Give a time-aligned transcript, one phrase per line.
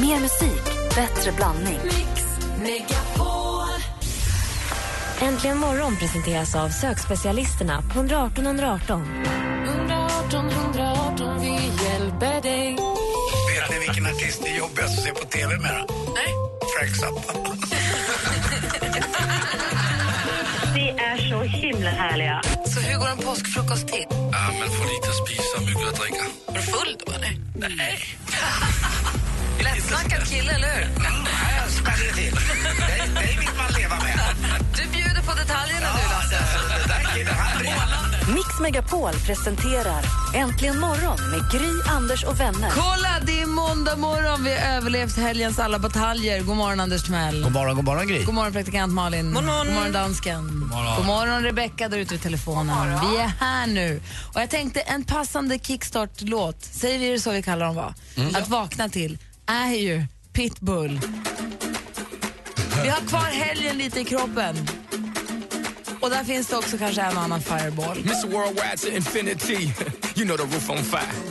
[0.00, 0.64] Mer musik,
[0.94, 1.78] bättre blandning.
[1.84, 2.24] Mix
[2.62, 3.68] Megapol.
[5.20, 9.24] Äntligen morgon presenteras av sökspecialisterna på 118 118.
[9.66, 11.48] 118 118, vi
[11.84, 12.72] hjälper dig.
[13.54, 15.90] Vet ni vilken artist det är jobbigast att se på TV med?
[16.14, 16.34] Nej.
[16.78, 17.38] Frank Zappa.
[20.74, 22.42] Ni är så himla härliga.
[22.66, 24.06] Så hur går en påskfrukost till?
[24.10, 26.24] Ja, men få lite att spisa, mycket att dricka.
[26.48, 27.36] Är du full då, eller?
[27.54, 28.18] Nej.
[29.74, 30.86] Lättsnackad kille, eller hur?
[30.98, 32.34] Nej, jag smäller till.
[32.86, 34.18] Dig, dig vill man leva med.
[34.76, 36.38] Du bjuder på detaljerna, du, Lasse.
[36.78, 38.34] Den där killen, han brinner.
[38.34, 42.70] Mix Megapol presenterar Äntligen morgon med Gry, Anders och vänner.
[42.70, 44.44] Kolla, det är måndag morgon.
[44.44, 46.40] Vi har överlevt helgens alla bataljer.
[46.40, 47.42] God morgon, Anders Timell.
[47.42, 48.24] God morgon, god morgon Gry.
[48.24, 49.34] God morgon, praktikant Malin.
[49.34, 50.70] God morgon, god morgon dansken.
[50.96, 53.00] God morgon, Rebecka där ute vid telefonen.
[53.10, 54.00] Vi är här nu.
[54.34, 57.94] Och jag tänkte en passande kickstart-låt, säger vi det så vi kallar dem va?
[58.34, 61.00] Att vakna till, är ju Pitbull.
[62.82, 64.56] Vi har kvar helgen lite i kroppen.
[66.00, 67.96] Och där finns det också kanske en annan fireball.
[67.96, 69.72] Miss Worldwide to infinity.
[70.16, 71.27] You know the roof on fire.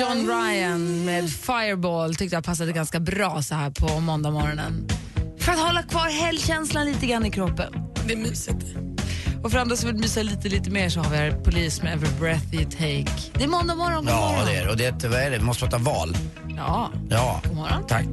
[0.00, 4.88] John Ryan med Fireball tyckte jag passade ganska bra så här på måndagmorgonen.
[5.38, 7.72] För att hålla kvar helgkänslan lite grann i kroppen.
[8.06, 8.64] Det är mysigt.
[9.44, 11.92] Och för andra som vill mysa lite, lite mer så har vi här Polis med
[11.92, 13.30] Every breath you take.
[13.38, 14.46] Det är måndag morgon, god Ja, morgon.
[14.46, 14.70] det är det.
[14.70, 15.38] Och det är ett, vad är det?
[15.38, 16.16] Vi måste prata val.
[16.56, 17.86] Ja, Ja, god morgon.
[17.88, 18.06] tack.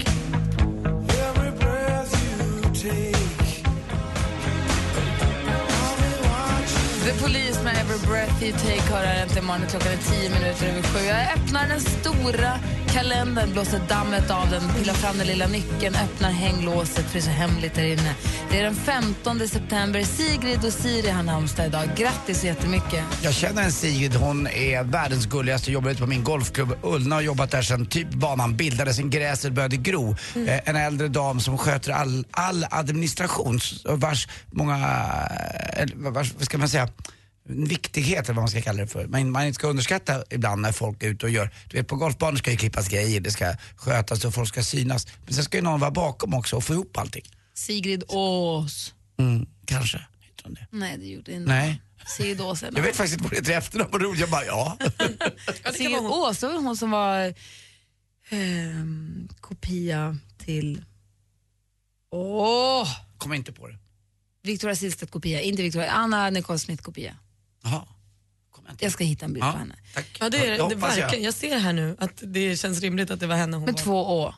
[7.04, 9.68] The Police med Every breath you take hör här äntligen morgon.
[9.70, 11.00] Klockan är tio minuter över sju.
[11.06, 12.52] Jag öppnar den stora
[12.94, 17.22] kalendern, blåser dammet av den, pillar fram den lilla nyckeln, öppnar hänglåset för det är
[17.22, 18.16] så hemligt där inne.
[18.52, 20.04] Det är den 15 september.
[20.04, 21.90] Sigrid och Siri har namnsdag idag.
[21.96, 23.04] Grattis så jättemycket.
[23.22, 27.22] Jag känner en Sigrid, hon är världens gulligaste, jobbar ute på min golfklubb Ullna och
[27.22, 30.16] har jobbat där sedan typ banan bildades, sen gräset började gro.
[30.48, 34.78] Eh, en äldre dam som sköter all, all administration vars många,
[35.78, 36.88] eh, vars, vad ska man säga,
[37.46, 39.08] viktighet eller vad man ska kalla det för.
[39.08, 41.96] Men man inte ska underskatta ibland när folk är ute och gör, du vet på
[41.96, 45.08] golfbanor ska ju klippas grejer, det ska skötas och folk ska synas.
[45.26, 47.24] Men sen ska ju någon vara bakom också och få ihop allting.
[47.54, 48.94] Sigrid Ås.
[49.20, 50.68] Mm, kanske, heter hon det.
[50.72, 51.52] Nej, det gjorde inte.
[51.52, 51.82] Nej.
[52.18, 52.62] Sigrid Ås.
[52.62, 54.20] Jag vet faktiskt inte vad det heter efternamn, vad roligt.
[54.20, 54.78] Jag bara, ja.
[55.74, 57.34] Sigrid Ås, det var hon som var
[58.30, 60.86] ehm, kopia till...
[62.12, 62.88] Åh!
[63.18, 63.78] Kommer inte på det.
[64.44, 67.16] Victoria Silvstedt kopia, inte Victoria, Anna Nicole Smith kopia.
[67.64, 67.86] Jaha.
[68.80, 69.76] Jag ska hitta en bild Ja, på henne.
[69.96, 70.18] tack.
[70.20, 71.10] Ja, det, är, Jag det verkligen.
[71.10, 71.22] jag.
[71.22, 71.34] Jag.
[71.34, 73.82] ser här nu att det känns rimligt att det var henne hon Med var.
[73.82, 74.34] två Å.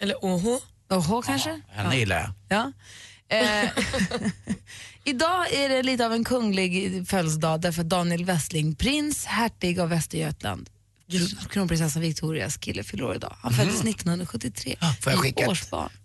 [0.00, 0.58] Eller åh.
[0.90, 1.60] Åh kanske?
[1.68, 2.32] Henne gillar jag.
[2.58, 2.72] Ja.
[3.36, 3.70] Eh,
[5.04, 10.70] idag är det lite av en kunglig födelsedag därför Daniel Westling, prins, hertig av Västergötland,
[11.50, 13.36] kronprinsessan Victorias kille fyller år idag.
[13.40, 14.92] Han föddes 1973 Mhm.
[15.00, 15.58] Får jag skicka ett,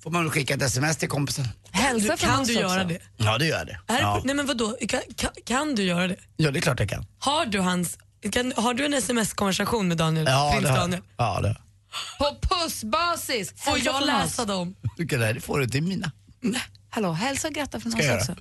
[0.03, 1.47] får man skicka ett sms till kompisen?
[1.71, 2.87] Hälsa från kan du göra också.
[2.87, 2.99] det?
[3.17, 3.79] Ja, det gör jag det.
[3.87, 4.21] Är Ja.
[4.25, 6.15] Nej men vadå, kan, kan, kan du göra det?
[6.37, 7.05] ja, det är klart jag kan.
[7.19, 7.97] Har du hans,
[8.31, 10.25] kan, har du en sms-konversation med Daniel?
[10.29, 11.01] Ja, prins det har Daniel?
[11.17, 11.61] Ja, det har.
[12.17, 13.53] På pussbasis!
[13.57, 14.75] Får jag läsa dem?
[14.97, 16.11] Tycker det, det får du till mina.
[16.93, 18.35] Hallå, hälsa och gratta från oss också.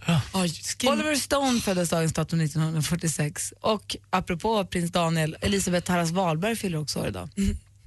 [0.62, 0.90] skriv.
[0.90, 7.00] Oliver Stone föddes dagens datum 1946 och apropå prins Daniel, Elisabeth Tarras Wahlberg fyller också
[7.00, 7.28] år idag.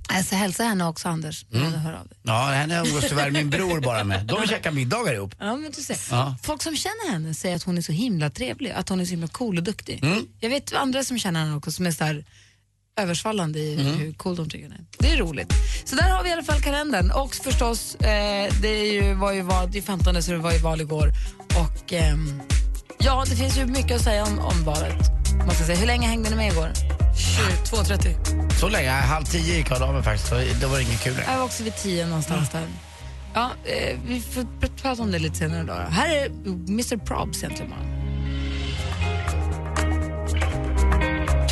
[0.08, 2.18] Alltså, hälsa henne också Anders, när du hör av dig.
[2.24, 4.26] Ja, henne umgås tyvärr min bror bara med.
[4.26, 5.36] De käkar middagar ihop.
[5.40, 5.98] Ja, men du ser.
[6.12, 6.36] Ja.
[6.44, 9.12] Folk som känner henne säger att hon är så himla trevlig, att hon är så
[9.12, 10.04] himla cool och duktig.
[10.40, 12.26] Jag vet andra som känner henne också som är så här
[12.98, 14.86] översvallande i hur cool de tycker hon är.
[15.00, 15.54] Det är roligt.
[15.86, 17.12] Så där har vi i alla fall kalendern.
[17.12, 20.52] Och förstås, eh, det är ju, var ju val, det är 15 så det var
[20.52, 21.12] ju val igår.
[21.60, 22.42] Och ehm,
[23.00, 24.96] ja, det finns ju mycket att säga om, om valet.
[25.46, 25.78] Måste jag säga.
[25.80, 26.72] Hur länge hängde ni med igår?
[27.72, 28.50] 22.30.
[28.60, 30.30] Så länge, halv tio gick jag av mig faktiskt.
[30.30, 31.28] så Det var inget kul längre.
[31.32, 32.68] Jag var också vid tio någonstans där.
[33.34, 35.78] Ja, eh, vi får pr- prata om det lite senare idag.
[35.88, 35.92] då.
[35.92, 36.26] Här är
[36.70, 38.03] Mr Probs egentligen imorgon.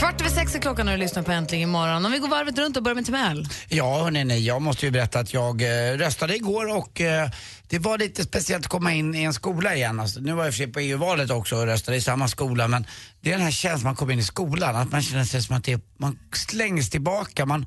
[0.01, 2.05] Kvart över sex är klockan och du lyssnar på Äntligen imorgon.
[2.05, 3.47] Om vi går varvet runt och börjar med Timell.
[3.67, 7.29] Ja, hörni, nej, jag måste ju berätta att jag eh, röstade igår och eh,
[7.67, 9.99] det var lite speciellt att komma in i en skola igen.
[9.99, 12.27] Alltså, nu var jag i och för sig på EU-valet också och röstade i samma
[12.27, 12.85] skola men
[13.21, 15.55] det är den här känslan man kommer in i skolan, att man känner sig som
[15.55, 17.45] att det, man slängs tillbaka.
[17.45, 17.65] Man,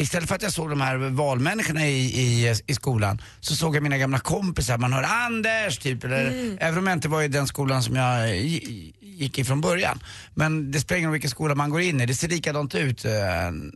[0.00, 3.82] Istället för att jag såg de här valmänniskorna i, i, i skolan så såg jag
[3.82, 4.78] mina gamla kompisar.
[4.78, 8.28] Man hör Anders typ, eller, även om jag inte var i den skolan som jag
[8.36, 9.98] gi- gick i från början.
[10.34, 13.04] Men det spelar ingen roll vilken skola man går in i, det ser likadant ut
[13.04, 13.10] eh,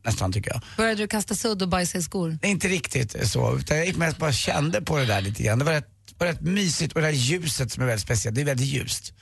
[0.05, 0.61] nästan tycker jag.
[0.77, 2.39] Började du kasta sudd och bajsa i skor?
[2.43, 5.59] Inte riktigt så, utan jag gick mest bara kände på det där lite grann.
[5.59, 5.89] Det var rätt
[6.19, 9.13] och rätt mysigt och det här ljuset som är väldigt speciellt, det är väldigt ljust.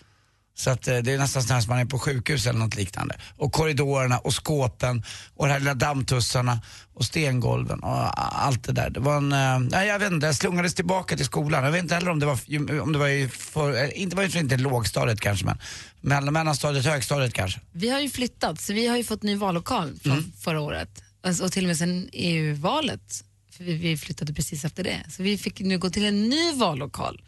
[0.55, 3.17] Så att eh, det är nästan som man är på sjukhus eller något liknande.
[3.37, 5.05] Och korridorerna och skåpen
[5.37, 6.61] och de här lilla dammtussarna
[6.95, 8.91] och stengolven och allt det där.
[8.91, 11.65] Det var en, eh, nej jag vet inte, jag slungades tillbaka till skolan.
[11.65, 12.39] Jag vet inte heller om det var,
[12.81, 15.59] om det var i, för, eh, inte var inte lågstadiet kanske men
[16.01, 17.61] mellan, mellanstadiet, högstadiet kanske.
[17.73, 20.33] Vi har ju flyttat, så vi har ju fått ny vallokal från Mm.
[20.41, 21.03] förra året.
[21.25, 23.25] Alltså, och till och med sen EU-valet,
[23.57, 25.01] för vi, vi flyttade precis efter det.
[25.11, 27.23] Så vi fick nu gå till en ny vallokal.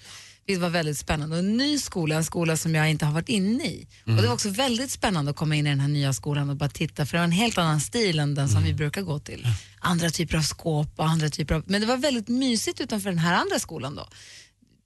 [0.46, 1.36] Det var väldigt spännande.
[1.36, 3.86] Och en ny skola, en skola som jag inte har varit inne i.
[4.06, 6.56] Och det var också väldigt spännande att komma in i den här nya skolan och
[6.56, 9.18] bara titta, för det var en helt annan stil än den som vi brukar gå
[9.18, 9.46] till.
[9.80, 11.62] Andra typer av skåp och andra typer av...
[11.66, 14.08] Men det var väldigt mysigt utanför den här andra skolan då.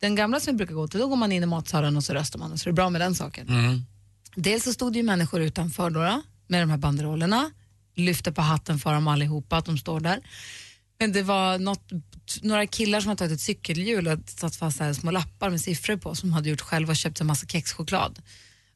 [0.00, 2.14] Den gamla som vi brukar gå till, då går man in i matsalen och så
[2.14, 3.46] röstar man och så är det bra med den saken.
[4.34, 7.50] Dels så stod det ju människor utanför då, med de här banderollerna,
[7.96, 10.20] lyfte på hatten för dem allihopa att de står där.
[10.99, 11.91] Men det var något,
[12.43, 15.97] några killar som hade tagit ett cykelhjul och satt fast här små lappar med siffror
[15.97, 18.23] på som hade gjort själva och köpt en massa kexchoklad.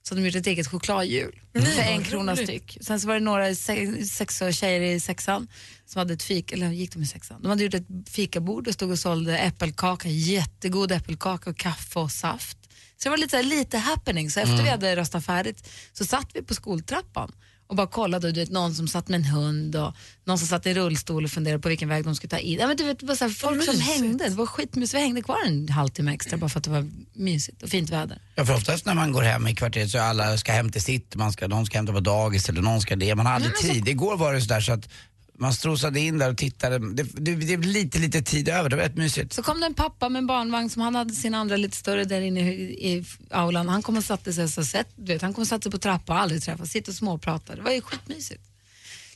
[0.03, 2.79] Så de gjort ett eget chokladhjul för en krona styck.
[2.81, 5.49] Sen så var det några sex tjejer i sexan
[5.87, 7.43] som hade ett fik, eller gick de i sexan?
[7.43, 12.11] De hade gjort ett fikabord och stod och sålde äppelkaka, jättegod äppelkaka och kaffe och
[12.11, 12.59] saft.
[12.97, 14.31] Så det var lite, lite happening.
[14.31, 17.33] Så efter vi hade röstat färdigt så satt vi på skoltrappan
[17.73, 18.27] och bara kollade.
[18.27, 21.25] Och du vet, någon som satt med en hund och någon som satt i rullstol
[21.25, 22.59] och funderade på vilken väg de skulle ta in.
[22.59, 24.29] Ja, men du vet, det var så här, folk som hängde.
[24.29, 24.95] Det var skitmysigt.
[24.95, 28.19] Vi hängde kvar en halvtimme extra bara för att det var mysigt och fint väder.
[28.35, 31.17] Ja, för oftast när man går hem i kvarteret så alla ska hem till sitt,
[31.17, 33.15] man ska, någon ska hämta på dagis eller någon ska det.
[33.15, 33.89] Man har aldrig tid.
[33.89, 34.89] Igår var det sådär så att
[35.39, 36.79] man strosade in där och tittade.
[36.79, 38.71] Det, det, det blev lite, lite tid över.
[38.71, 39.33] Det var rätt mysigt.
[39.33, 42.05] Så kom det en pappa med en barnvagn som han hade sin andra lite större
[42.05, 43.69] där inne i, i aulan.
[43.69, 45.79] Han kom och satte sig så sett, du vet, han kom och satte sig på
[45.79, 47.55] trappan och aldrig träffats, sitta och småprata.
[47.55, 48.43] Det var ju skitmysigt.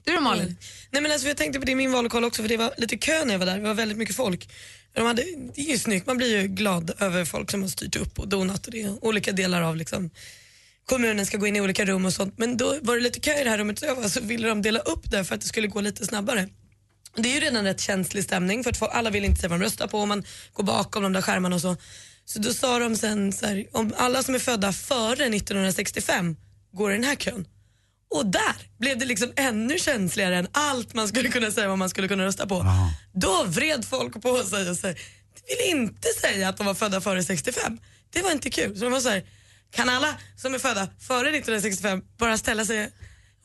[0.04, 0.56] Du då Malin?
[0.90, 2.96] Nej men alltså jag tänkte på det i min vallokal också för det var lite
[2.96, 4.48] kö när jag var där, det var väldigt mycket folk.
[4.92, 5.22] De hade,
[5.54, 8.28] det är ju snyggt, man blir ju glad över folk som har styrt upp och
[8.28, 10.10] donat och det olika delar av liksom
[10.86, 12.34] kommunen ska gå in i olika rum och sånt.
[12.38, 14.48] Men då var det lite kö i det här rummet så jag var, så ville
[14.48, 16.48] de dela upp det för att det skulle gå lite snabbare.
[17.16, 19.64] Det är ju redan rätt känslig stämning för att alla vill inte se vad de
[19.64, 21.76] röstar på och man går bakom de där skärmarna och så.
[22.24, 26.36] Så då sa de sen så här, om alla som är födda före 1965
[26.72, 27.46] går i den här kön.
[28.10, 31.90] Och där blev det liksom ännu känsligare än allt man skulle kunna säga vad man
[31.90, 32.66] skulle kunna rösta på.
[33.14, 37.24] Då vred folk på sig och sa, vill inte säga att de var födda före
[37.24, 37.78] 65.
[38.10, 38.76] Det var inte kul.
[38.78, 39.22] Så de var så här,
[39.76, 42.90] kan alla som är födda före 1965 bara ställa sig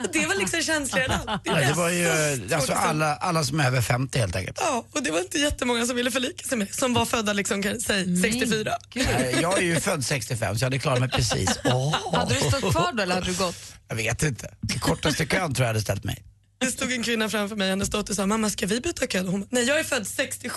[0.04, 1.42] och det var liksom känsligare än allt.
[1.46, 2.06] Ja, det var ju
[2.50, 4.58] så alltså alla, alla som är över 50 helt enkelt.
[4.62, 7.34] Ja, och det var inte jättemånga som ville förlika sig med det, som var födda
[7.34, 8.78] liksom, kan- säg 64.
[8.96, 11.50] Nej, Jag är ju född 65 så jag hade klarat mig precis.
[11.64, 11.96] Åh.
[12.14, 13.74] Hade du stått kvar då eller hade du gått?
[13.88, 14.54] Jag vet inte.
[14.80, 16.24] Kortaste kön tror jag hade ställt mig.
[16.60, 19.20] Det stod en kvinna framför mig, hennes dotter sa mamma ska vi byta kö?
[19.22, 20.50] Hon nej jag är född 67.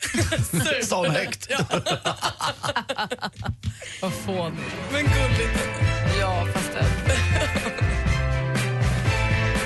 [0.82, 1.50] Sa hon högt.
[4.02, 4.62] Vad fånigt.
[4.92, 5.68] men gulligt.
[6.20, 6.84] Ja, fast det.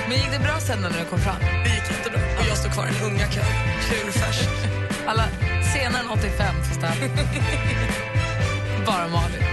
[0.09, 1.39] Men gick det bra sen när du kom fram?
[1.39, 3.45] Det gick jättebra och jag står kvar i den unga kön.
[3.89, 4.49] Kul färsk.
[5.07, 5.27] Alla
[5.73, 6.95] senare än 85 får ställa.
[8.85, 9.43] Bara Malin.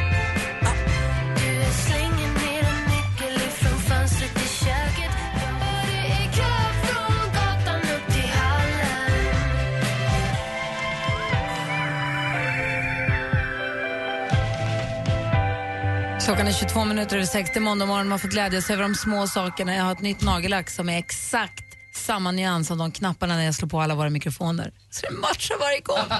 [16.24, 17.50] Klockan är 22 minuter över 6.
[17.54, 18.08] Det är måndag morgon.
[18.08, 19.74] Man får glädjas över de små sakerna.
[19.74, 21.64] Jag har ett nytt nagellack som är exakt
[21.94, 24.72] samma nyans som de knapparna när jag slår på alla våra mikrofoner.
[24.90, 26.18] Så det matchar varje gång.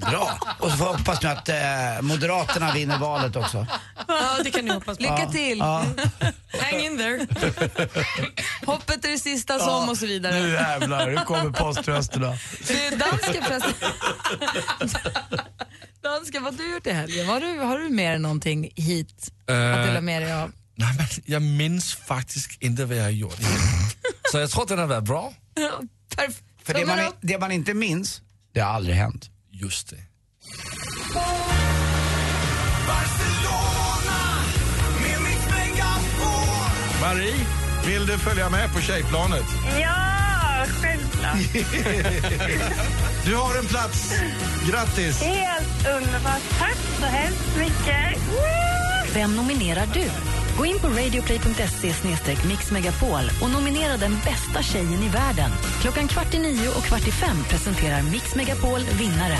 [0.10, 0.38] Bra.
[0.58, 1.54] Och så får jag hoppas nu att eh,
[2.02, 3.66] Moderaterna vinner valet också.
[4.08, 5.02] Ja, det kan ni hoppas på.
[5.02, 5.58] Lycka till!
[5.58, 5.84] Ja.
[6.60, 7.26] Hang in there.
[8.66, 10.40] Hoppet är det sista som och så vidare.
[10.40, 12.38] Nu jävlar, nu kommer poströsterna.
[12.68, 13.90] Du, dansken förresten.
[16.04, 17.26] Dansken, vad har du gjort i helgen?
[17.26, 20.52] Har du, har du med dig någonting hit att dela med dig av?
[20.74, 23.38] Nej, men jag minns faktiskt inte vad jag har gjort.
[24.32, 25.34] Så jag tror den har varit bra.
[26.62, 29.30] För det man, det man inte minns, det har aldrig hänt.
[29.50, 29.96] Just det.
[37.00, 37.46] Marie,
[37.86, 39.44] vill du följa med på tjejplanet?
[39.80, 41.38] Ja, självklart.
[43.26, 44.12] Du har en plats.
[44.70, 45.22] Grattis!
[45.22, 46.42] Helt underbart.
[46.58, 48.26] Tack så hemskt mycket.
[48.28, 49.14] Woo!
[49.14, 50.10] Vem nominerar du?
[50.58, 51.94] Gå in på radioplay.se
[52.48, 55.50] mixmegapol och nominera den bästa tjejen i världen.
[55.80, 59.38] Klockan kvart i nio och kvart i fem presenterar Mix Megapol vinnare.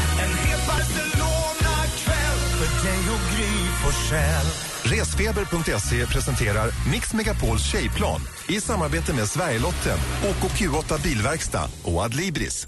[4.84, 12.66] Resfeber.se presenterar Mix Megapols tjejplan i samarbete med Sverigelotten, OKQ8 Bilverkstad och Adlibris.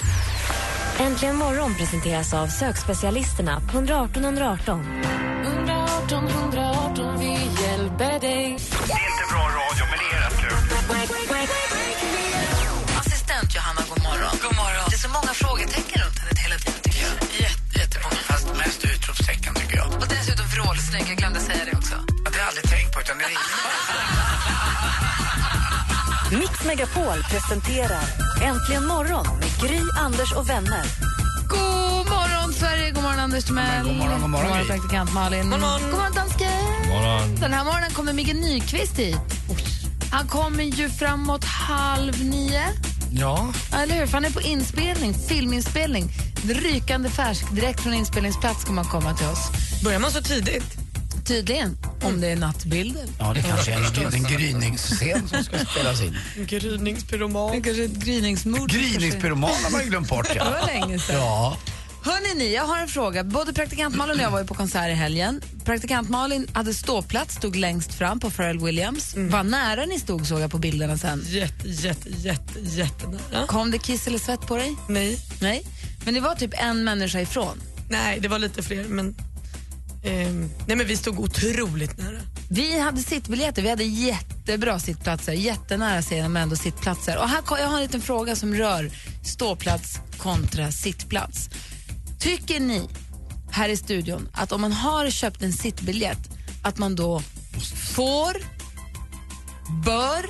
[1.01, 5.03] Äntligen morgon presenteras av sökspecialisterna på 118 118.
[5.45, 8.59] 118 118, vi hjälper dig.
[8.87, 10.59] Det är inte bra radio, men det är rätt kul.
[13.01, 14.35] Assistent Johanna, god morgon.
[14.43, 14.85] God morgon.
[14.91, 17.15] Det är så många frågetecken runt henne hela tiden tycker jag.
[17.45, 18.21] Jätte, jättemånga.
[18.31, 19.89] Fast mest utropstecken tycker jag.
[20.03, 21.95] Och dessutom vrålsnygg, jag glömde säga det också.
[22.27, 23.31] Att det har jag aldrig tänkt på utan det är
[26.31, 28.03] Mix Megapol presenterar
[28.43, 30.85] Äntligen morgon med Gry, Anders och vänner.
[31.49, 32.91] God morgon, Sverige!
[32.91, 33.85] God morgon, Anders Timell.
[33.87, 34.67] God morgon, god morgon, god morgon Gry.
[34.69, 35.51] praktikant Malin.
[35.51, 36.49] God morgon, god morgon dansken.
[36.89, 37.35] Morgon.
[37.41, 39.17] Den här morgonen kommer Micke Nyqvist hit.
[40.11, 42.63] Han kommer ju framåt halv nio.
[43.11, 44.07] Ja, Eller hur?
[44.07, 46.13] För han är på inspelning, filminspelning.
[46.49, 49.51] Rykande färsk, direkt från inspelningsplats kommer han komma till oss.
[49.85, 50.77] Börjar man så tidigt?
[51.27, 53.05] Tydligen, om det är nattbilder.
[53.19, 56.17] Ja, det kanske är en, en gryningsscen som ska spelas in.
[56.47, 57.53] Gryningspyroman.
[57.53, 58.71] Det kanske är ett gryningsmord.
[58.71, 60.29] Gryningspyroman har man ju glömt bort.
[60.29, 60.45] Det Ja.
[60.45, 61.17] var länge sedan.
[61.17, 61.57] Ja.
[62.03, 63.25] Hörrni, ni, jag har en fråga.
[63.25, 65.41] Både praktikant Malin och jag var ju på konsert i helgen.
[65.65, 69.15] Praktikant Malin hade ståplats, stod längst fram på Pharrell Williams.
[69.17, 71.23] Vad nära ni stod såg jag på bilderna sen.
[71.27, 73.47] Jätte, jätte, jätte, jättenära.
[73.47, 74.77] Kom det kiss eller svett på dig?
[74.89, 75.19] Nej.
[75.41, 75.67] Nej.
[76.05, 77.63] Men det var typ en människa ifrån.
[77.91, 79.15] Nej, det var lite fler, men
[80.07, 82.19] ehm, nej, men vi stod otroligt nära.
[82.49, 87.19] Vi hade sittbiljetter, vi hade jättebra sittplatser, jättenära scenen men ändå sittplatser.
[87.19, 88.91] Och här, jag har en liten fråga som rör
[89.25, 91.51] ståplats kontra sittplats.
[92.19, 92.89] Tycker ni
[93.51, 96.29] här i studion att om man har köpt en sittbiljett
[96.63, 97.23] att man då
[97.95, 98.37] får,
[99.85, 100.27] bör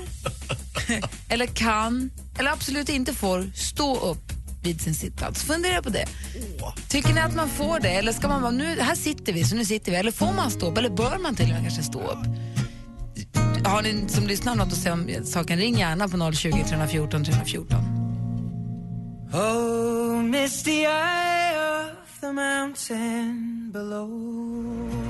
[1.28, 4.25] eller kan eller absolut inte får stå upp
[4.66, 5.42] vid sin sittplats?
[5.42, 6.06] Fundera på det.
[6.88, 9.56] Tycker ni att man får det eller ska man vara, nu, här sitter vi så
[9.56, 11.82] nu sitter vi, eller får man stå upp eller bör man till och med kanske
[11.82, 12.26] stå upp?
[13.66, 17.78] Har ni som lyssnar något att säga om saken, ring gärna på 020 314 314.
[19.32, 25.05] Oh, misty eye of the mountain below.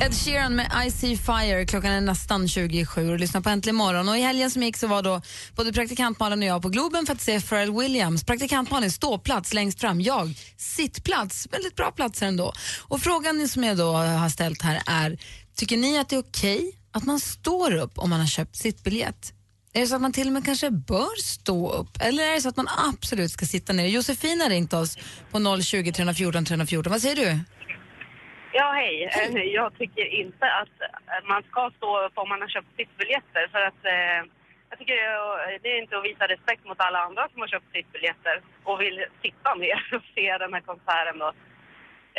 [0.00, 1.66] Ed Sheeran med I see fire.
[1.66, 4.08] Klockan är nästan 27 och lyssnar på Äntligen morgon.
[4.08, 5.22] Och I helgen som gick så var då
[5.56, 8.24] både praktikant Malin och jag på Globen för att se Pharrell Williams.
[8.24, 11.48] Praktikant Malin ståplats längst fram, jag sittplats.
[11.50, 12.52] Väldigt bra platser ändå.
[12.88, 15.18] Och frågan som jag då har ställt här är,
[15.56, 19.32] tycker ni att det är okej att man står upp om man har köpt sittbiljett?
[19.72, 22.00] Är det så att man till och med kanske bör stå upp?
[22.00, 23.86] Eller är det så att man absolut ska sitta ner?
[23.86, 24.98] Josefin har ringt oss
[25.30, 26.92] på 020 314 314.
[26.92, 27.40] Vad säger du?
[28.58, 28.94] Ja, hej.
[29.04, 29.48] Eh, hej.
[29.60, 33.60] Jag tycker inte att eh, man ska stå på om man har köpt sittbiljetter för
[33.70, 34.20] att eh,
[34.70, 37.48] jag tycker det- eh, det är inte att visa respekt mot alla andra som har
[37.48, 41.32] köpt sittbiljetter och vill sitta ner och se den här konserten då.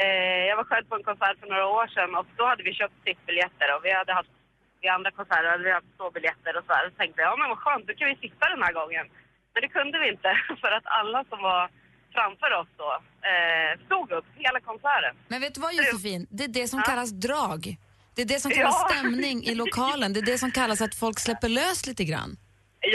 [0.03, 2.73] Eh, jag var själv på en konsert för några år sedan och då hade vi
[2.73, 4.29] köpt sittbiljetter och vi hade haft
[4.81, 6.89] vid andra konserter hade vi haft ståbiljetter och så här.
[6.89, 9.05] Så tänkte jag, ja men vad skönt, då kan vi sitta den här gången.
[9.53, 10.31] Men det kunde vi inte
[10.61, 11.69] för att alla som var
[12.15, 12.89] framför oss då
[13.31, 15.13] eh, stod upp hela konserten.
[15.27, 16.27] Men vet du vad Josefin?
[16.37, 17.61] Det är det som kallas drag.
[18.15, 18.89] Det är det som kallas Ja.
[18.89, 20.13] stämning i lokalen.
[20.13, 22.31] Det är det som kallas att folk släpper lös lite grann.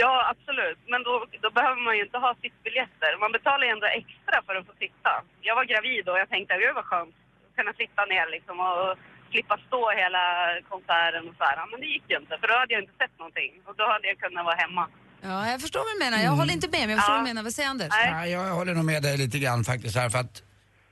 [0.03, 0.79] Ja, absolut.
[0.93, 1.13] Men då,
[1.45, 3.11] då behöver man ju inte ha sittbiljetter.
[3.23, 5.11] Man betalar ju ändå extra för att få sitta.
[5.47, 7.15] Jag var gravid och jag tänkte, gud vad skönt
[7.49, 8.97] att kunna sitta ner liksom och
[9.31, 10.23] slippa stå hela
[10.71, 11.57] konserten och så här.
[11.71, 13.51] Men det gick ju inte, för då hade jag inte sett någonting.
[13.67, 14.83] Och då hade jag kunnat vara hemma.
[15.27, 16.23] Ja, jag förstår vad du menar.
[16.23, 17.17] Jag håller inte med, men jag förstår Ja.
[17.17, 17.43] vad du menar.
[17.43, 17.87] Vad säger Anders?
[17.91, 20.41] Ja, jag håller nog med dig lite grann faktiskt här för att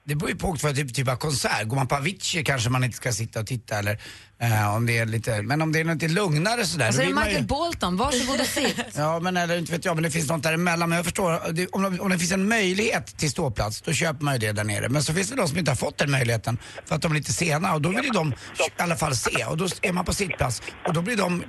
[0.06, 1.68] det beror ju på vad typ, typ av konsert.
[1.68, 4.00] Går man på Avicii kanske man inte ska sitta och titta eller
[4.42, 6.86] eh, om det är lite, men om det är lite lugnare sådär.
[6.86, 8.76] Alltså då är det vill Michael ju, Bolton, varsågod och sitt.
[8.96, 10.90] Ja men eller inte vet jag, men det finns något däremellan.
[10.90, 14.34] Men jag förstår, det, om, om det finns en möjlighet till ståplats då köper man
[14.34, 14.90] ju det där nere.
[14.90, 17.16] Men så finns det de som inte har fått den möjligheten för att de är
[17.16, 20.06] lite sena och då vill ju de i alla fall se och då är man
[20.06, 21.44] på sittplats och då blir de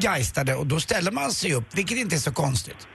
[0.00, 2.88] geistade och då ställer man sig upp, vilket inte är så konstigt.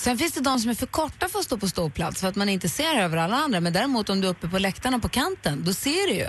[0.00, 2.36] Sen finns det de som är för korta för att stå på ståplats för att
[2.36, 3.60] man inte ser över alla andra.
[3.60, 6.28] Men däremot om du är uppe på läktarna på kanten, då ser du ju.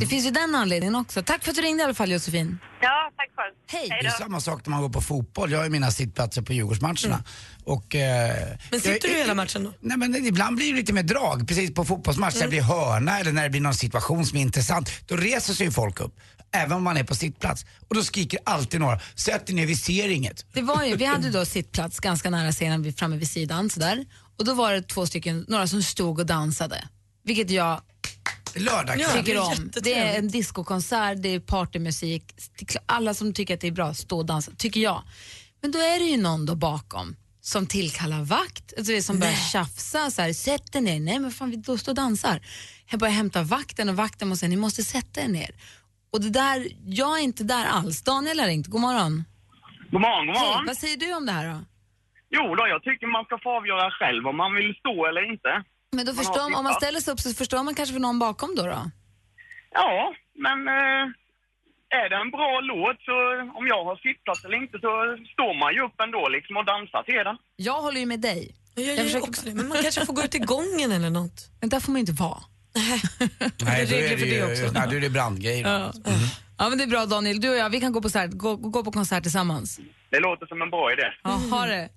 [0.00, 1.22] Det finns ju den anledningen också.
[1.22, 2.58] Tack för att du ringde i alla fall Josefin.
[2.80, 3.54] Ja, tack själv.
[3.80, 3.98] Hej.
[4.02, 5.50] Det är samma sak när man går på fotboll.
[5.50, 7.24] Jag har ju mina sittplatser på Djurgårdsmatcherna.
[7.64, 8.34] Och, eh,
[8.70, 9.72] Men sitter jag- du hela matchen då?
[9.80, 13.18] Nej men ibland blir det lite mer drag, precis på fotbollsmatch, när det blir hörna
[13.18, 14.90] eller när det blir någon situation som är intressant.
[15.06, 16.16] Då reser sig ju folk upp,
[16.52, 17.64] även om man är på sittplats.
[17.88, 20.46] Och då skriker alltid några, sätt er ner, vi ser inget.
[20.52, 24.06] Det var ju, vi hade då sittplats ganska nära scenen framme vid sidan sådär.
[24.38, 26.88] Och då var det två stycken, några som stod och dansade.
[27.24, 27.80] Vilket jag
[28.54, 29.24] Lördagskväll.
[29.24, 29.70] tycker om.
[29.82, 32.34] Det är en discokonsert, det är partymusik.
[32.86, 35.02] Alla som tycker att det är bra, stå och dansa, tycker jag.
[35.62, 40.10] Men då är det ju någon då bakom som tillkallar vakt, alltså som börjar tjafsa
[40.10, 42.40] så här, sätt dig ner, nej men fan vi då står och dansar.
[42.90, 45.50] Jag börjar hämta vakten och vakten måste säga, ni måste sätta er ner.
[46.12, 46.66] Och det där,
[47.00, 48.02] jag är inte där alls.
[48.02, 49.24] Daniel har ringt, god morgon.
[49.90, 50.66] God morgon, god Hej, morgon.
[50.66, 51.58] vad säger du om det här då?
[52.36, 55.50] Jo då, jag tycker man ska få avgöra själv om man vill stå eller inte.
[55.96, 58.18] Men då Man förstår, om man ställer sig upp så förstår man kanske för någon
[58.18, 58.62] bakom då?
[58.62, 58.80] då?
[59.72, 60.14] Ja,
[60.44, 61.04] men eh,
[62.00, 63.16] är det en bra låt så
[63.58, 64.90] om jag har sittplats eller inte så
[65.34, 67.36] står man ju upp ändå liksom och dansar till den.
[67.56, 68.54] Jag håller ju med dig.
[68.74, 71.38] Jag gör också det, men man kanske får gå ut i gången eller något.
[71.60, 72.40] Men där får man ju inte vara.
[72.74, 73.00] Nej,
[73.58, 74.72] Det är då är det ju, också.
[74.72, 75.68] Nej, då är det brandgrejer.
[75.68, 75.92] Ja.
[76.58, 77.40] ja, men det är bra Daniel.
[77.40, 79.80] Du och jag, vi kan gå på, konsert, gå, gå på konsert tillsammans.
[80.10, 81.02] Det låter som en bra idé.
[81.24, 81.88] Ja, ha det.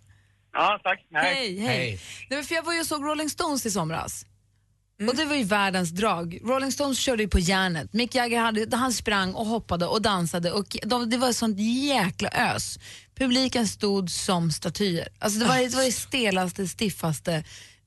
[0.53, 0.99] Ja, tack.
[1.13, 1.35] Hej.
[1.35, 1.99] Hej, hej.
[2.29, 4.25] Nej, men för jag var ju och såg Rolling Stones i somras.
[5.09, 6.39] Och det var ju världens drag.
[6.43, 7.93] Rolling Stones körde ju på järnet.
[7.93, 11.59] Mick Jagger hade, han sprang och hoppade och dansade och de, det var ett sånt
[11.59, 12.79] jäkla ös.
[13.15, 15.07] Publiken stod som statyer.
[15.19, 17.43] Alltså det var det, var det stelaste, stiffaste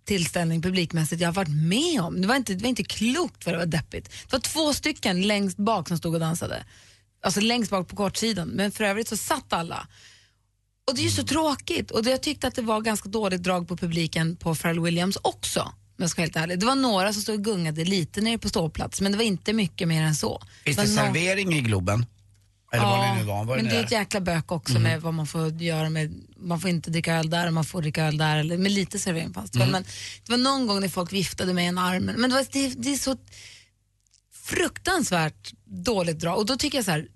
[0.07, 2.21] tillställning publikmässigt jag har varit med om.
[2.21, 4.11] Det var, inte, det var inte klokt vad det var deppigt.
[4.11, 6.65] Det var två stycken längst bak som stod och dansade.
[7.23, 8.49] Alltså längst bak på kortsidan.
[8.49, 9.89] Men för övrigt så satt alla.
[10.89, 11.91] Och det är ju så tråkigt.
[11.91, 15.19] Och det, jag tyckte att det var ganska dåligt drag på publiken på Pharrell Williams
[15.23, 15.61] också.
[15.61, 16.61] Om jag ska vara helt ärlig.
[16.61, 19.53] Det var några som stod och gungade lite nere på ståplats, men det var inte
[19.53, 20.43] mycket mer än så.
[20.65, 22.07] Finns var det nå- servering i Globen?
[22.73, 23.45] Eller vad det nu var?
[23.45, 24.83] var men det det är ett jäkla bök också Mhm.
[24.83, 27.83] med vad man får göra med, man får inte dricka öl där och man får
[27.83, 29.69] dricka öl där, eller med lite servering det väl.
[29.69, 29.71] Mm.
[29.73, 29.83] Men
[30.25, 32.93] det var någon gång när folk viftade med en arm, men det, var, det, det
[32.93, 33.17] är så
[34.45, 36.39] fruktansvärt dåligt drag.
[36.39, 37.09] Och då tycker jag så här,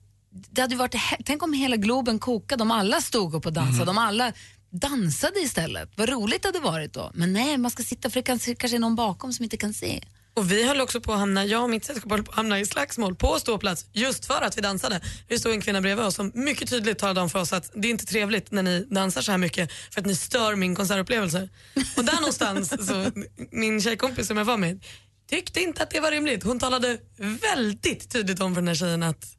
[0.50, 3.88] det hade varit, tänk om hela Globen kokade, om alla stod upp och dansade, Mhm.
[3.88, 4.33] om alla
[4.71, 5.90] dansade istället.
[5.97, 7.11] Vad roligt det hade varit då.
[7.14, 9.75] Men nej, man ska sitta för det kan, kanske är någon bakom som inte kan
[9.75, 10.04] se.
[10.34, 12.60] Och vi höll också på att hamna, jag och mitt sällskap höll på att hamna
[12.60, 15.00] i slagsmål på ståplats just för att vi dansade.
[15.28, 17.88] Det stod en kvinna bredvid oss som mycket tydligt talade om för oss att det
[17.88, 21.49] är inte trevligt när ni dansar så här mycket för att ni stör min konsertupplevelse.
[21.96, 23.10] Och där någonstans, så,
[23.50, 24.84] min tjejkompis som jag var med
[25.30, 26.44] tyckte inte att det var rimligt.
[26.44, 29.37] Hon talade väldigt tydligt om för den här tjejen att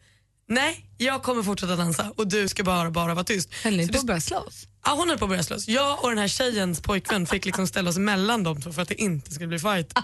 [0.53, 3.53] nej, jag kommer fortsätta dansa och du ska bara, bara vara tyst.
[3.63, 4.67] Höll ni på det- att börja slåss?
[4.85, 5.67] Ja, hon höll på att börja slåss.
[5.67, 8.87] Jag och den här tjejens pojkvän fick liksom ställa oss mellan dem två för att
[8.89, 9.93] det inte skulle bli fight.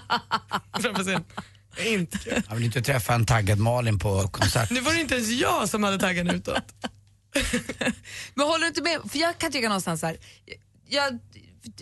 [1.85, 2.41] Inte kul.
[2.49, 4.69] Jag vill inte träffa en taggad Malin på konsert.
[4.71, 6.63] Nu var det inte ens jag som hade taggen utåt.
[8.33, 8.99] Men håller du inte med?
[9.11, 10.17] För jag kan tycka någonstans så här,
[10.89, 11.19] jag,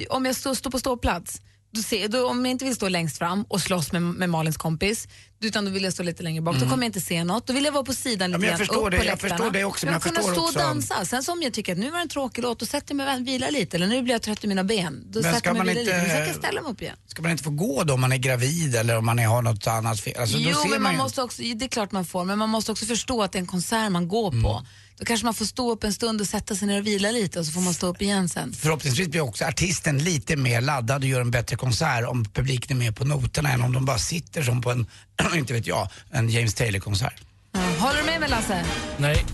[0.10, 1.42] om jag står, står på ståplats,
[1.76, 4.58] då ser, då, om jag inte vill stå längst fram och slåss med, med Malins
[4.58, 5.08] kompis,
[5.44, 6.70] utan då vill jag stå lite längre bak, då Mm.
[6.70, 7.48] kommer jag inte se något.
[7.48, 9.12] Då vill jag vara på sidan Ja, lite men jag förstår upp det, på jag
[9.12, 9.30] läktarna.
[9.38, 11.06] förstår det också, men jag kunna förstår stå också- och dansa.
[11.06, 13.16] Sen som jag tycker att nu var det en tråkig låt, då sätter jag mig
[13.22, 13.78] och vilar lite.
[13.78, 15.04] Eller nu blir jag trött i mina ben.
[15.12, 15.98] Då Men sätter jag mig och man vilar lite.
[15.98, 16.96] Men sen kan jag ställa mig upp igen.
[17.08, 19.42] Ska man inte få gå då om man är gravid eller om man är, har
[19.42, 20.14] något annat fel?
[20.20, 22.38] Alltså, då jo, ser men man ju- måste också, det är klart man får, men
[22.38, 24.52] man måste också förstå att det är en konsert man går på.
[24.52, 24.66] Mm.
[25.00, 27.40] Då kanske man får stå upp en stund och sätta sig ner och vila lite
[27.40, 28.54] och så får man stå upp igen sen.
[28.54, 32.86] Förhoppningsvis blir också artisten lite mer laddad och gör en bättre konsert om publiken är
[32.86, 34.86] med på noterna än om de bara sitter som på en,
[35.36, 37.22] inte vet jag, en James Taylor-konsert.
[37.52, 37.60] Ja.
[37.80, 38.66] Håller du med mig Lasse?
[38.98, 39.26] Nej,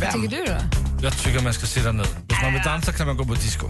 [0.00, 0.58] Vad tycker du då?
[1.02, 2.06] jag tycker man ska sitta ner.
[2.06, 3.68] Om man vill dansa kan man gå på disco.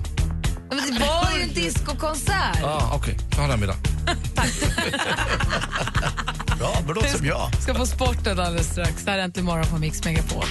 [0.68, 2.59] Men det var ju en discokonsert.
[2.61, 3.18] Ja, okej.
[3.35, 3.76] Så håller jag med dig.
[6.61, 7.62] Bra, bra som jag.
[7.62, 9.05] ska få sporten alldeles strax.
[9.05, 10.44] Det här är Äntligen morgon på Mix Megapol.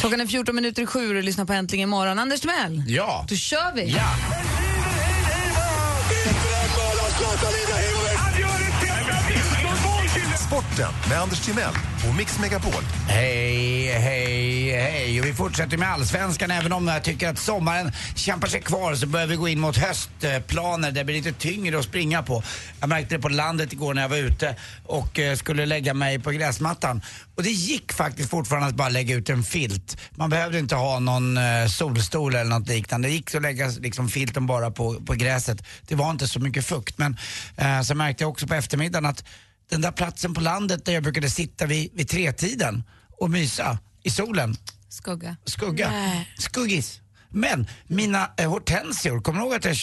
[0.00, 2.18] Klockan är 14 minuter i sju och du lyssnar på Äntligen morgon.
[2.18, 3.26] Anders Timell, Ja.
[3.28, 3.90] då kör vi.
[3.90, 4.02] Ja.
[10.76, 11.74] Sporten med Anders Timell
[12.08, 12.82] och Mix Megapol.
[13.08, 15.20] Hej, hej, hej.
[15.20, 16.50] Och vi fortsätter med allsvenskan.
[16.50, 19.76] Även om jag tycker att sommaren kämpar sig kvar så börjar vi gå in mot
[19.76, 22.42] höstplaner det blir lite tyngre att springa på.
[22.80, 26.18] Jag märkte det på landet igår när jag var ute och eh, skulle lägga mig
[26.18, 27.02] på gräsmattan.
[27.34, 29.96] Och det gick faktiskt fortfarande att bara lägga ut en filt.
[30.10, 33.08] Man behövde inte ha någon eh, solstol eller något liknande.
[33.08, 35.62] Det gick att lägga liksom, filten bara på, på gräset.
[35.86, 36.98] Det var inte så mycket fukt.
[36.98, 37.16] Men
[37.56, 39.24] eh, så märkte jag också på eftermiddagen att
[39.70, 42.82] den där platsen på landet där jag brukade sitta vid, vid tretiden
[43.20, 44.56] och mysa i solen,
[44.88, 45.36] Skugga.
[45.44, 46.28] skugga, Nej.
[46.38, 47.00] skuggis.
[47.30, 49.76] Men mina eh, hortensior, kommer du ihåg att jag,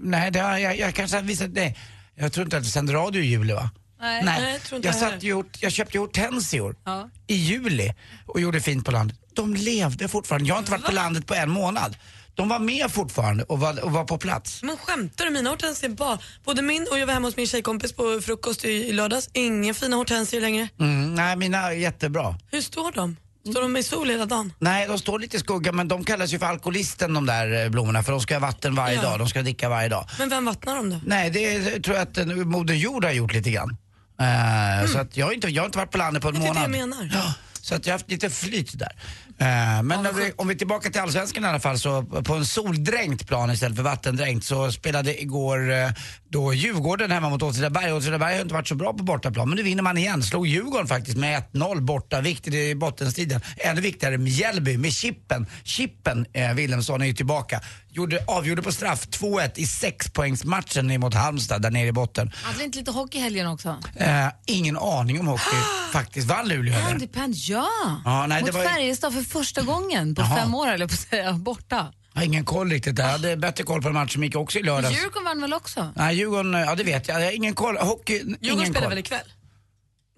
[0.00, 1.78] nej det har, jag, jag kanske har visat, nej,
[2.14, 3.70] jag tror inte att jag sände radio i juli va?
[4.00, 4.24] Nej.
[4.24, 7.10] Nej, inte jag, jag satt ju, jag köpte hortensior Ja.
[7.26, 7.94] i juli
[8.26, 9.16] och gjorde fint på landet.
[9.34, 11.96] De levde fortfarande, jag har inte varit på landet på en månad.
[12.34, 14.62] De var med fortfarande och var, och var på plats.
[14.62, 15.30] Men skämtar du?
[15.30, 18.68] Mina hortensior bara, både min och jag var hemma hos min tjejkompis på frukost i,
[18.68, 19.28] i lördags.
[19.32, 20.68] Inga fina hortensior längre.
[20.80, 22.36] Mm, nej, mina är jättebra.
[22.50, 23.16] Hur står de?
[23.50, 24.52] Står de i sol hela dagen?
[24.58, 27.70] Nej, de står lite i skugga men de kallas ju för alkoholisten de där eh,
[27.70, 29.02] blommorna för de ska ha vatten varje Ja.
[29.02, 30.06] dag, de ska dricka varje dag.
[30.18, 31.00] Men vem vattnar dem då?
[31.06, 33.76] Nej, det är- tror jag att eh, Moder Jord har gjort lite grann.
[34.20, 36.54] Eh, Så att jag, har inte, jag har inte varit på landet på en Mm.
[36.54, 36.80] Det är det månad.
[36.80, 37.10] jag menar.
[37.24, 38.92] Ja, så att jag har haft lite flyt där.
[39.38, 42.34] Eh, Men om vi, om vi är tillbaka till Allsvenskan i alla fall så på
[42.34, 45.88] en soldränkt plan istället för vattendränkt så spelade igår eh,
[46.28, 47.92] då Djurgården hemma mot Åtvidaberg.
[47.92, 50.22] Åtvidaberg har inte varit så bra på bortaplan men nu vinner man igen.
[50.22, 52.20] Slog Djurgården faktiskt med 1-0 borta.
[52.20, 53.40] Viktigt i bottenstriden.
[53.56, 55.46] Ännu viktigare Mjällby med Chippen.
[55.64, 57.60] Chippen eh, Wilhelmsson är ju tillbaka.
[57.90, 62.32] Gjorde, avgjorde på straff 2-1 i sexpoängsmatchen mot Halmstad där nere i botten.
[62.42, 63.76] Hade vi inte lite hockey helgen också?
[63.96, 65.56] Eh, ingen aning om hockey.
[65.92, 66.90] faktiskt vann Luleå eller?
[66.90, 67.66] Andy Pant, ja!
[68.04, 70.36] Ja, nej, det Mot var ju- Färjestad för första gången på Jaha.
[70.36, 71.92] fem år, eller på att säga, borta.
[72.12, 72.98] Jag har ingen koll riktigt.
[72.98, 74.94] Jag hade bättre koll på den matchen som gick också i lördags.
[74.98, 75.92] Djurgården vann väl också?
[75.96, 77.20] Nej, Djurgården, ja det vet jag.
[77.20, 77.76] Jag har ingen koll.
[77.76, 78.88] Hockey, Djurgården ingen spelar koll.
[78.88, 79.32] väl ikväll?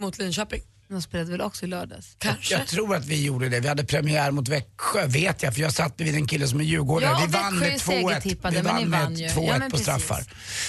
[0.01, 0.61] Mot Linköping?
[0.89, 2.17] De spelade väl också i lördags?
[2.19, 2.55] Kanske.
[2.55, 3.61] Jag tror att vi gjorde det.
[3.61, 6.65] Vi hade premiär mot Växjö, vet jag, för jag satt bredvid en kille som är
[6.65, 7.11] djurgårdare.
[7.11, 7.79] Ja, vi vann med är 2-1.
[7.79, 9.27] segertippade, Vi men vann ni med vann ju.
[9.29, 9.83] 2-1 Ja, men på precis.
[9.87, 10.25] straffar.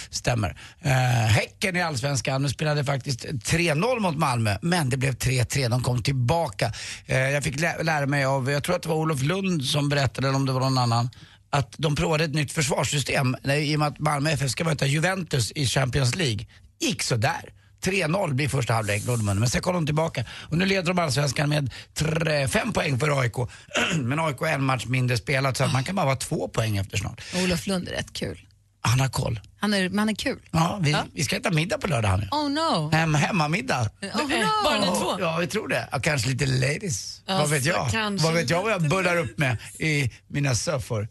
[0.09, 0.49] Stämmer.
[0.85, 0.91] Uh,
[1.27, 5.69] häcken i Allsvenskan, nu spelade faktiskt 3-0 mot Malmö, men det blev 3-3.
[5.69, 6.71] De kom tillbaka.
[7.05, 9.89] Eh, jag fick lä- lära mig av, jag tror att det var Olof Lund som
[9.89, 11.09] berättade, eller om det var någon annan,
[11.49, 15.51] att de provade ett nytt försvarssystem i och med att Malmö FF ska möta Juventus
[15.51, 16.45] i Champions League.
[16.79, 17.53] Gick så där.
[17.83, 19.39] 3-0 blir första halvlek, Nordman.
[19.39, 20.25] Men sen kom de tillbaka.
[20.49, 23.35] Och nu leder de allsvenskan med tre, fem poäng för AIK.
[23.95, 26.77] Men AIK har en match mindre spelat så att man kan bara vara två poäng
[26.77, 27.21] efter snart.
[27.43, 28.39] Olof Lund är rätt kul.
[28.81, 29.39] Han har koll.
[29.59, 30.39] Han är, han är kul.
[30.51, 32.89] Ja, vi, vi ska äta middag på lördag han Oh no!
[32.91, 33.89] Hem, hemmamiddag.
[34.01, 34.63] Oh no!
[34.63, 35.17] Bara ni två?
[35.19, 35.89] Ja, vi tror det.
[35.91, 37.21] Ja, kanske lite ladies.
[37.27, 37.89] vad Alltså, vet jag?
[38.19, 41.07] Vad vet jag vad jag bullar upp med i mina soffor?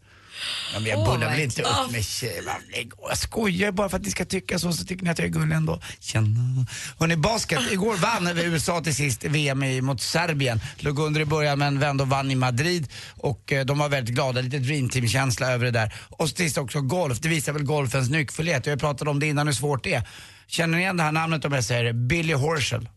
[0.73, 2.43] Ja, men jag Åh, bullar väl inte upp med tjejer.
[2.43, 3.09] Va, lägg av.
[3.09, 5.31] Jag skojar bara för att ni ska tycka så, så tycker ni att jag är
[5.31, 5.81] gullig ändå.
[5.99, 6.65] Känna.
[6.99, 7.59] Hörrni, basket.
[7.71, 10.61] Igår vann USA till sist VM i, mot Serbien.
[10.77, 12.87] Låg under i början men vände och vann i Madrid.
[13.15, 15.93] Och eh, de var väldigt glada, lite dream team-känsla över det där.
[16.09, 17.19] Och sist också golf.
[17.19, 18.65] Det visar väl golfens nyckfullhet.
[18.65, 20.07] Jag pratat om det innan hur svårt det är.
[20.47, 21.93] Känner ni igen det här namnet om jag säger det?
[21.93, 22.89] Billy Horschel.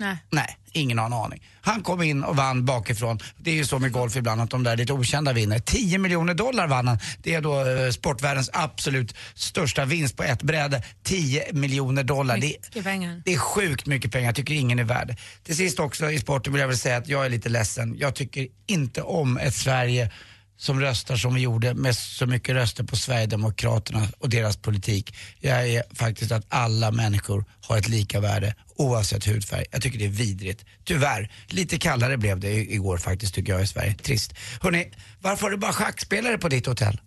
[0.00, 0.16] Nej.
[0.30, 1.42] Nej, ingen har en aning.
[1.60, 3.18] Han kom in och vann bakifrån.
[3.36, 5.58] Det är ju så med golf ibland att de där lite okända vinner.
[5.58, 6.98] 10 miljoner dollar vann han.
[7.22, 10.82] Det är då eh, sportvärldens absolut största vinst på ett bräde.
[11.02, 12.38] 10 miljoner dollar.
[12.38, 13.22] Det, pengar.
[13.24, 15.16] det är sjukt mycket pengar, jag tycker ingen är värd.
[15.44, 17.94] Till sist också i sporten vill jag väl säga att jag är lite ledsen.
[17.98, 20.10] Jag tycker inte om ett Sverige
[20.60, 25.14] som röstar som vi gjorde med så mycket röster på Sverigedemokraterna och deras politik.
[25.38, 29.64] Jag är faktiskt att alla människor har ett lika värde oavsett hudfärg.
[29.70, 30.64] Jag tycker det är vidrigt.
[30.84, 33.94] Tyvärr, lite kallare blev det igår faktiskt tycker jag i Sverige.
[33.94, 34.32] Trist.
[34.60, 37.00] Hörrni, varför har du bara schackspelare på ditt hotell?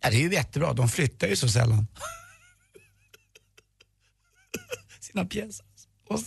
[0.00, 1.86] Ja, det är ju jättebra, de flyttar ju så sällan.
[5.00, 5.66] Sina pjäser.
[6.08, 6.20] Och.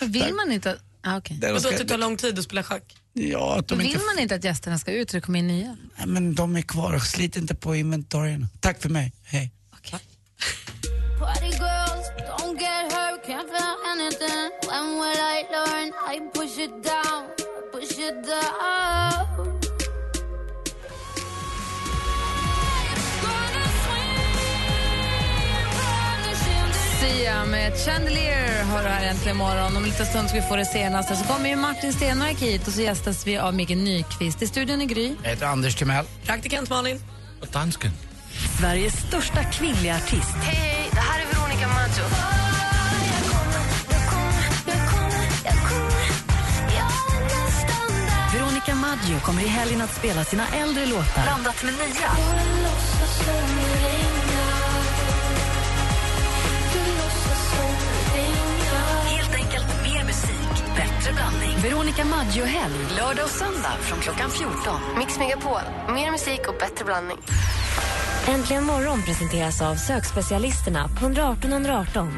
[0.00, 0.78] Vill man inte...
[1.02, 1.36] Ah, okay.
[1.36, 2.96] Där Och så ska- att det tar lång tid att spela schack.
[3.12, 3.98] Ja, att de Vill inte...
[4.06, 5.76] man inte att gästerna ska ut så det kommer in nya?
[5.96, 8.46] Nej, men de är kvar, slit inte på inventarierna.
[8.60, 9.50] Tack för mig, hej.
[11.18, 11.50] Party
[29.20, 29.76] äntligen morgon.
[29.76, 31.16] Om en liten stund ska vi få det senaste.
[31.16, 34.42] Så kommer ju Martin Stenmark hit och så gästas vi av Mikael Nyqvist.
[34.42, 35.14] I studion i Gry.
[35.22, 36.04] Jag heter Anders Timell.
[36.24, 37.00] Praktikant Malin.
[37.40, 37.90] Och dansken.
[38.58, 40.34] Sveriges största kvinnliga artist.
[40.42, 42.04] Hej, hej, det här är Veronica Maggio.
[48.34, 51.22] Veronica Maggio kommer i helgen att spela sina äldre låtar.
[51.22, 52.10] Blandat med nya.
[61.62, 64.54] Veronica Maggio-helg, lördag och söndag från klockan 14.
[64.98, 67.16] Mix Megapol, mer musik och bättre blandning.
[68.28, 72.08] Äntligen morgon presenteras av sökspecialisterna på 118 118.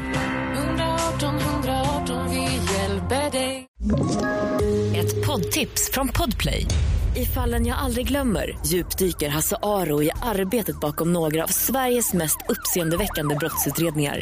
[0.53, 2.41] 118 118, vi
[2.73, 3.67] hjälper dig.
[4.95, 6.65] Ett poddtips från Podplay.
[7.15, 12.37] I fallen jag aldrig glömmer djupdyker Hasse Aro i arbetet bakom några av Sveriges mest
[12.49, 14.21] uppseendeväckande brottsutredningar.